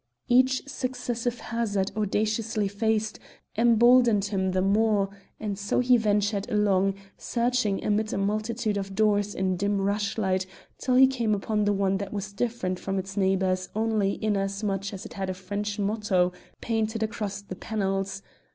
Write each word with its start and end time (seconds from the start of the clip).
Each 0.27 0.67
successive 0.67 1.39
hazard 1.39 1.91
audaciously 1.95 2.67
faced 2.67 3.19
emboldened 3.55 4.25
him 4.25 4.49
the 4.49 4.61
more; 4.63 5.09
and 5.39 5.59
so 5.59 5.79
he 5.79 5.95
ventured 5.95 6.49
along, 6.49 6.95
searching 7.19 7.85
amid 7.85 8.11
a 8.11 8.17
multitude 8.17 8.77
of 8.77 8.95
doors 8.95 9.35
in 9.35 9.57
dim 9.57 9.79
rushlight 9.79 10.47
till 10.79 10.95
he 10.95 11.05
came 11.05 11.35
upon 11.35 11.65
one 11.77 11.97
that 11.99 12.11
was 12.13 12.33
different 12.33 12.79
from 12.79 12.97
its 12.97 13.15
neighbours 13.15 13.69
only 13.75 14.17
inasmuch 14.23 14.91
as 14.91 15.05
it 15.05 15.13
had 15.13 15.29
a 15.29 15.35
French 15.35 15.77
motto 15.77 16.33
painted 16.61 17.03
across 17.03 17.39
the 17.43 17.55
panels. 17.55 18.23